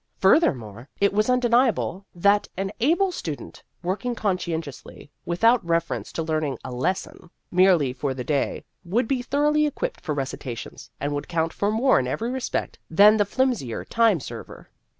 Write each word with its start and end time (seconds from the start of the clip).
Furthermore, 0.17 0.89
it 0.99 1.13
was 1.13 1.29
undeniable 1.29 2.07
that 2.15 2.47
an 2.57 2.71
able 2.79 3.11
student, 3.11 3.61
working 3.83 4.15
conscientiously, 4.15 5.11
without 5.27 5.63
reference 5.63 6.11
to 6.13 6.23
learning 6.23 6.57
a 6.63 6.71
"lesson" 6.71 7.29
merely 7.51 7.93
for 7.93 8.15
the 8.15 8.23
day, 8.23 8.65
would 8.83 9.07
be 9.07 9.21
thoroughly 9.21 9.67
equipped 9.67 10.01
for 10.01 10.15
recitations, 10.15 10.89
and 10.99 11.13
would 11.13 11.27
count 11.27 11.53
for 11.53 11.69
more 11.69 11.99
in 11.99 12.07
every 12.07 12.31
respect 12.31 12.79
than 12.89 13.17
the 13.17 13.25
flimsier 13.25 13.85
time 13.85 14.19
server. 14.19 14.71